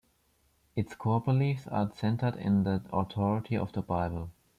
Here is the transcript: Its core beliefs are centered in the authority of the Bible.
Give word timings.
Its 0.75 0.95
core 0.95 1.21
beliefs 1.21 1.67
are 1.67 1.91
centered 1.95 2.35
in 2.37 2.63
the 2.63 2.81
authority 2.91 3.55
of 3.55 3.71
the 3.73 3.83
Bible. 3.83 4.31